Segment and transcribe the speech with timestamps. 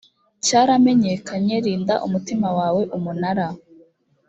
[0.45, 3.47] cyaramenyekanye rinda umutima wawe umunara